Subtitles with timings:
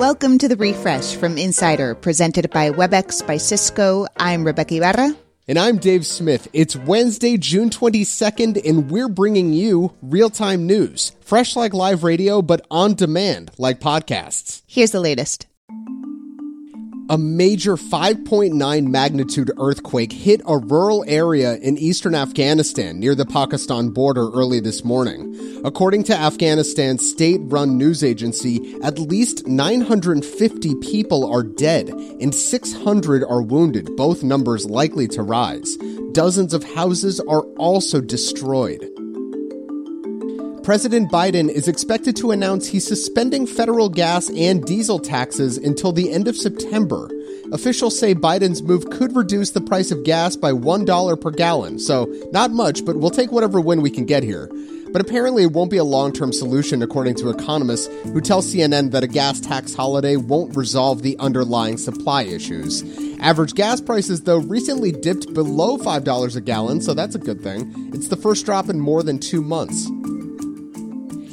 [0.00, 4.06] Welcome to the refresh from Insider, presented by WebEx by Cisco.
[4.16, 5.14] I'm Rebeca Ibarra.
[5.46, 6.48] And I'm Dave Smith.
[6.54, 11.12] It's Wednesday, June 22nd, and we're bringing you real time news.
[11.20, 14.62] Fresh like live radio, but on demand like podcasts.
[14.66, 15.46] Here's the latest.
[17.10, 23.88] A major 5.9 magnitude earthquake hit a rural area in eastern Afghanistan near the Pakistan
[23.88, 25.34] border early this morning.
[25.64, 33.24] According to Afghanistan's state run news agency, at least 950 people are dead and 600
[33.24, 35.76] are wounded, both numbers likely to rise.
[36.12, 38.88] Dozens of houses are also destroyed.
[40.70, 46.12] President Biden is expected to announce he's suspending federal gas and diesel taxes until the
[46.12, 47.10] end of September.
[47.50, 52.04] Officials say Biden's move could reduce the price of gas by $1 per gallon, so
[52.30, 54.48] not much, but we'll take whatever win we can get here.
[54.92, 58.92] But apparently, it won't be a long term solution, according to economists who tell CNN
[58.92, 62.84] that a gas tax holiday won't resolve the underlying supply issues.
[63.18, 67.90] Average gas prices, though, recently dipped below $5 a gallon, so that's a good thing.
[67.92, 69.90] It's the first drop in more than two months.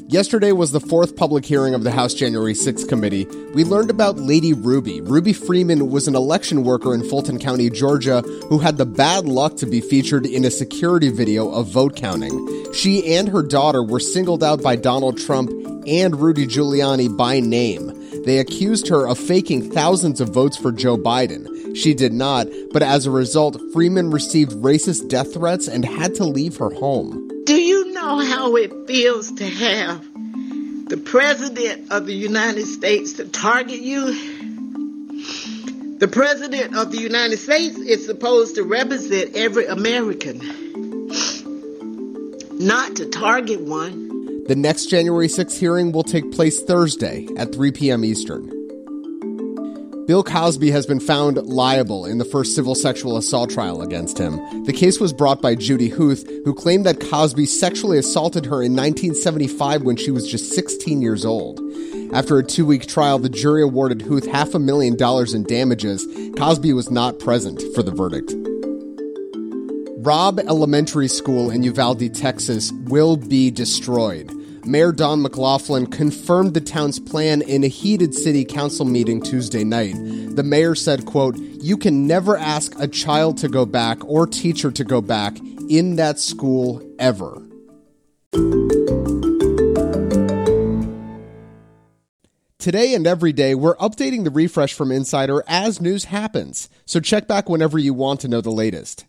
[0.09, 3.25] Yesterday was the fourth public hearing of the House January 6 committee.
[3.53, 5.01] We learned about Lady Ruby.
[5.01, 9.57] Ruby Freeman was an election worker in Fulton County, Georgia, who had the bad luck
[9.57, 12.73] to be featured in a security video of vote counting.
[12.73, 15.49] She and her daughter were singled out by Donald Trump
[15.85, 17.91] and Rudy Giuliani by name.
[18.23, 21.75] They accused her of faking thousands of votes for Joe Biden.
[21.75, 26.23] She did not, but as a result, Freeman received racist death threats and had to
[26.23, 27.27] leave her home.
[27.43, 30.01] Do you know how it feels to have
[30.87, 34.13] the President of the United States to target you?
[35.97, 40.39] The President of the United States is supposed to represent every American,
[42.53, 44.45] not to target one.
[44.45, 48.05] The next January 6th hearing will take place Thursday at 3 p.m.
[48.05, 48.56] Eastern.
[50.07, 54.37] Bill Cosby has been found liable in the first civil sexual assault trial against him.
[54.63, 58.73] The case was brought by Judy Huth, who claimed that Cosby sexually assaulted her in
[58.73, 61.59] 1975 when she was just 16 years old.
[62.13, 66.07] After a two week trial, the jury awarded Huth half a million dollars in damages.
[66.37, 68.33] Cosby was not present for the verdict.
[70.05, 74.31] Robb Elementary School in Uvalde, Texas will be destroyed.
[74.67, 79.95] Mayor Don McLaughlin confirmed the town's plan in a heated city council meeting Tuesday night.
[80.35, 84.69] The mayor said, quote, "You can never ask a child to go back or teacher
[84.69, 85.39] to go back
[85.69, 87.41] in that school ever."
[92.59, 96.67] Today and every day, we're updating the refresh from Insider as news happens.
[96.85, 99.05] So check back whenever you want to know the latest.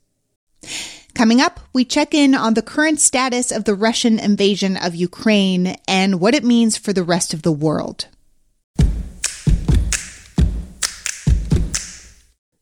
[1.18, 5.76] Coming up, we check in on the current status of the Russian invasion of Ukraine
[5.88, 8.06] and what it means for the rest of the world.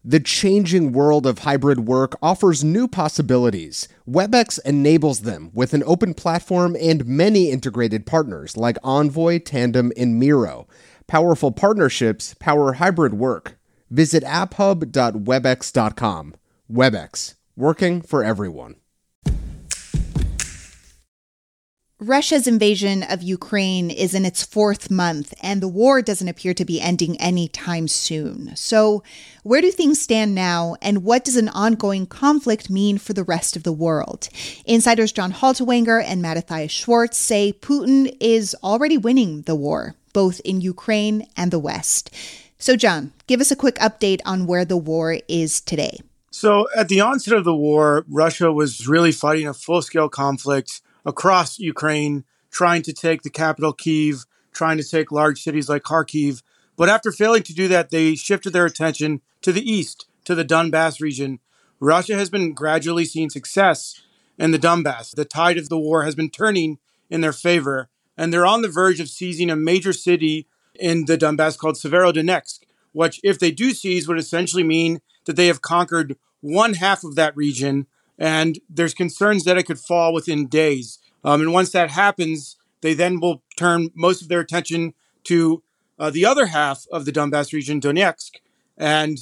[0.02, 3.88] The changing world of hybrid work offers new possibilities.
[4.08, 10.18] WebEx enables them with an open platform and many integrated partners like Envoy, Tandem, and
[10.18, 10.66] Miro.
[11.06, 13.58] Powerful partnerships power hybrid work.
[13.90, 16.34] Visit apphub.webex.com.
[16.72, 18.76] WebEx working for everyone.
[21.98, 26.64] Russia's invasion of Ukraine is in its fourth month, and the war doesn't appear to
[26.66, 28.54] be ending anytime soon.
[28.54, 29.02] So,
[29.44, 33.56] where do things stand now, and what does an ongoing conflict mean for the rest
[33.56, 34.28] of the world?
[34.66, 40.60] Insiders John Haltiwanger and Mattathias Schwartz say Putin is already winning the war, both in
[40.60, 42.14] Ukraine and the West.
[42.58, 46.00] So, John, give us a quick update on where the war is today.
[46.38, 50.82] So, at the onset of the war, Russia was really fighting a full scale conflict
[51.06, 56.42] across Ukraine, trying to take the capital, Kiev, trying to take large cities like Kharkiv.
[56.76, 60.44] But after failing to do that, they shifted their attention to the east, to the
[60.44, 61.40] Donbass region.
[61.80, 64.02] Russia has been gradually seeing success
[64.38, 65.14] in the Donbass.
[65.14, 66.76] The tide of the war has been turning
[67.08, 71.16] in their favor, and they're on the verge of seizing a major city in the
[71.16, 72.58] Donbass called Severodonetsk,
[72.92, 77.14] which, if they do seize, would essentially mean that they have conquered one half of
[77.16, 77.86] that region,
[78.18, 80.98] and there's concerns that it could fall within days.
[81.24, 84.94] Um, and once that happens, they then will turn most of their attention
[85.24, 85.62] to
[85.98, 88.32] uh, the other half of the Donbass region, Donetsk.
[88.76, 89.18] And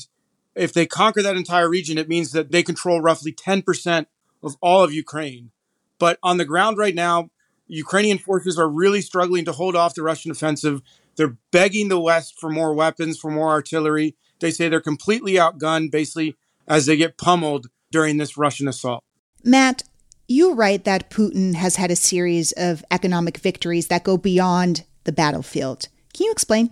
[0.54, 4.06] if they conquer that entire region, it means that they control roughly 10%
[4.42, 5.50] of all of Ukraine.
[5.98, 7.30] But on the ground right now,
[7.66, 10.82] Ukrainian forces are really struggling to hold off the Russian offensive.
[11.16, 14.16] They're begging the West for more weapons, for more artillery.
[14.40, 16.36] They say they're completely outgunned, basically
[16.66, 19.02] as they get pummeled during this Russian assault.
[19.44, 19.82] Matt,
[20.26, 25.12] you write that Putin has had a series of economic victories that go beyond the
[25.12, 25.88] battlefield.
[26.14, 26.70] Can you explain?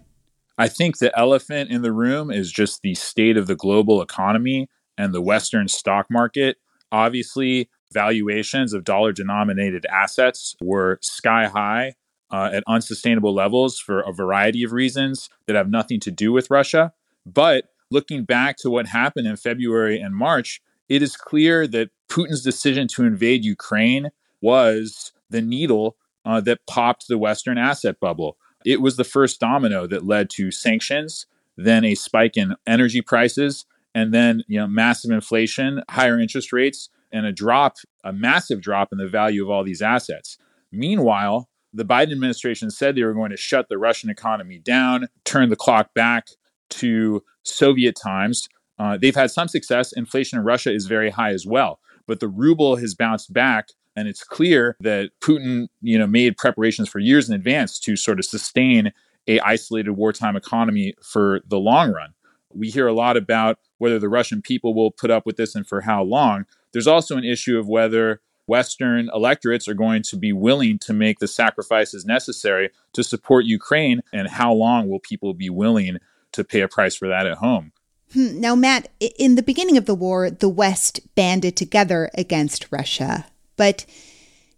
[0.59, 4.69] I think the elephant in the room is just the state of the global economy
[4.97, 6.57] and the Western stock market.
[6.91, 11.95] Obviously, valuations of dollar denominated assets were sky high
[12.31, 16.51] uh, at unsustainable levels for a variety of reasons that have nothing to do with
[16.51, 16.93] Russia.
[17.27, 22.43] But looking back to what happened in February and March, it is clear that Putin's
[22.43, 24.11] decision to invade Ukraine
[24.41, 28.37] was the needle uh, that popped the Western asset bubble.
[28.65, 33.67] It was the first domino that led to sanctions, then a spike in energy prices,
[33.95, 38.89] and then you know massive inflation, higher interest rates, and a drop, a massive drop
[38.93, 40.39] in the value of all these assets.
[40.71, 45.49] Meanwhile, the Biden administration said they were going to shut the Russian economy down, turn
[45.49, 46.29] the clock back
[46.73, 48.49] to Soviet times.
[48.79, 49.93] Uh, they've had some success.
[49.93, 54.09] Inflation in Russia is very high as well, but the ruble has bounced back and
[54.09, 58.25] it's clear that Putin, you know, made preparations for years in advance to sort of
[58.25, 58.93] sustain
[59.29, 62.15] a isolated wartime economy for the long run.
[62.55, 65.67] We hear a lot about whether the Russian people will put up with this and
[65.67, 66.45] for how long.
[66.73, 71.19] There's also an issue of whether Western electorates are going to be willing to make
[71.19, 75.99] the sacrifices necessary to support Ukraine, and how long will people be willing
[76.33, 77.73] to pay a price for that at home?
[78.13, 83.27] Hmm, now, Matt, in the beginning of the war, the West banded together against Russia.
[83.57, 83.87] But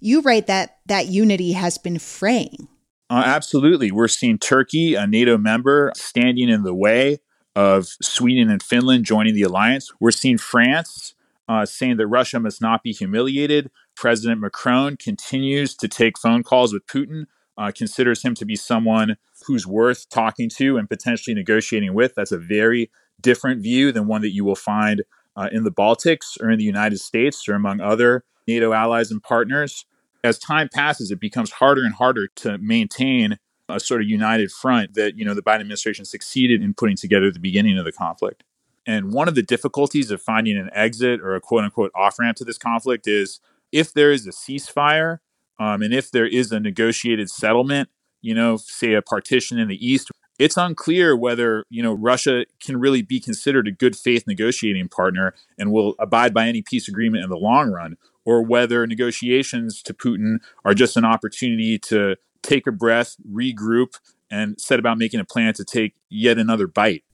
[0.00, 2.68] you write that that unity has been fraying.
[3.10, 3.90] Uh, absolutely.
[3.90, 7.20] We're seeing Turkey, a NATO member, standing in the way
[7.54, 9.92] of Sweden and Finland joining the alliance.
[10.00, 11.14] We're seeing France
[11.48, 13.70] uh, saying that Russia must not be humiliated.
[13.96, 17.26] President Macron continues to take phone calls with Putin,
[17.56, 19.16] uh, considers him to be someone
[19.46, 22.14] who's worth talking to and potentially negotiating with.
[22.14, 22.90] That's a very
[23.20, 25.02] different view than one that you will find
[25.36, 29.22] uh, in the Baltics or in the United States or among other NATO allies and
[29.22, 29.86] partners.
[30.22, 34.94] As time passes, it becomes harder and harder to maintain a sort of united front
[34.94, 37.92] that you know the Biden administration succeeded in putting together at the beginning of the
[37.92, 38.44] conflict.
[38.86, 42.36] And one of the difficulties of finding an exit or a quote unquote off ramp
[42.38, 43.40] to this conflict is
[43.72, 45.18] if there is a ceasefire
[45.58, 47.88] um, and if there is a negotiated settlement,
[48.20, 52.78] you know, say a partition in the east, it's unclear whether you know Russia can
[52.78, 57.22] really be considered a good faith negotiating partner and will abide by any peace agreement
[57.22, 62.66] in the long run, or whether negotiations to Putin are just an opportunity to take
[62.66, 63.98] a breath, regroup,
[64.30, 67.04] and set about making a plan to take yet another bite.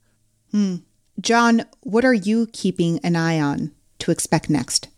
[0.50, 0.76] Hmm.
[1.20, 4.88] John, what are you keeping an eye on to expect next?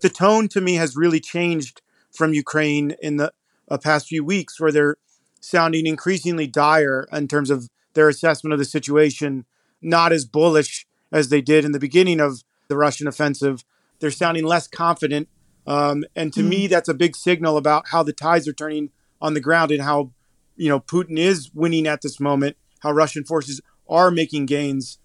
[0.00, 1.80] The tone to me has really changed
[2.12, 3.32] from Ukraine in the
[3.68, 4.96] uh, past few weeks, where they're
[5.40, 9.44] sounding increasingly dire in terms of their assessment of the situation,
[9.80, 13.64] not as bullish as they did in the beginning of the Russian offensive.
[13.98, 15.28] They're sounding less confident
[15.66, 16.48] um, and to mm.
[16.48, 19.82] me, that's a big signal about how the tides are turning on the ground and
[19.82, 20.12] how,
[20.56, 24.98] you know, Putin is winning at this moment, how Russian forces are making gains.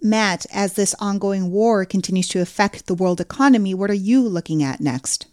[0.00, 4.62] Matt, as this ongoing war continues to affect the world economy, what are you looking
[4.62, 5.26] at next?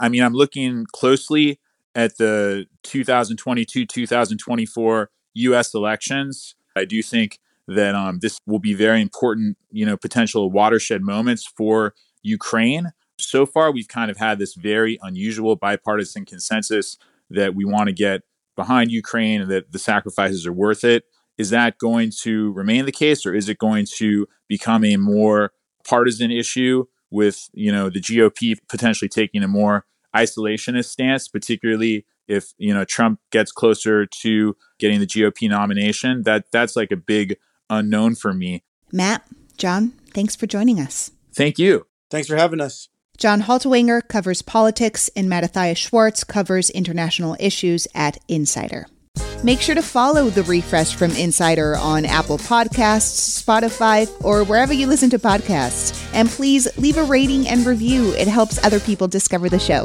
[0.00, 1.60] I mean, I'm looking closely
[1.94, 6.54] at the 2022 2024 US elections.
[6.76, 7.38] I do think
[7.68, 12.92] that um, this will be very important, you know, potential watershed moments for Ukraine
[13.22, 16.96] so far we've kind of had this very unusual bipartisan consensus
[17.30, 18.22] that we want to get
[18.56, 21.04] behind Ukraine and that the sacrifices are worth it.
[21.38, 25.52] Is that going to remain the case or is it going to become a more
[25.88, 32.52] partisan issue with, you know, the GOP potentially taking a more isolationist stance, particularly if,
[32.58, 36.22] you know, Trump gets closer to getting the GOP nomination?
[36.22, 37.36] That that's like a big
[37.68, 38.64] unknown for me.
[38.92, 39.24] Matt,
[39.56, 41.10] John, thanks for joining us.
[41.34, 41.86] Thank you.
[42.10, 42.88] Thanks for having us.
[43.18, 48.86] John Haltiwanger covers politics, and Mattathias Schwartz covers international issues at Insider.
[49.44, 54.86] Make sure to follow The Refresh from Insider on Apple Podcasts, Spotify, or wherever you
[54.86, 56.08] listen to podcasts.
[56.14, 59.84] And please leave a rating and review, it helps other people discover the show.